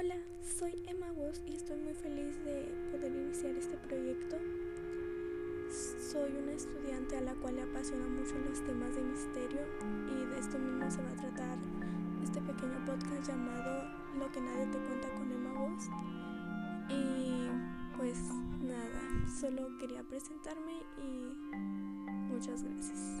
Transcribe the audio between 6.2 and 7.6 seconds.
una estudiante a la cual